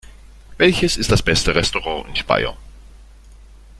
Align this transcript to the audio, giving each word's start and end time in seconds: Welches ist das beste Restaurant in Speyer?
Welches 0.57 0.97
ist 0.97 1.11
das 1.11 1.21
beste 1.21 1.53
Restaurant 1.53 2.07
in 2.07 2.15
Speyer? 2.15 2.57